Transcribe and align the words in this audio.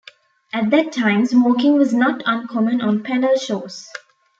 At 0.51 0.71
that 0.71 0.91
time 0.93 1.27
smoking 1.27 1.77
was 1.77 1.93
not 1.93 2.23
uncommon 2.25 2.81
on 2.81 3.03
panel 3.03 3.37
shows. 3.37 3.87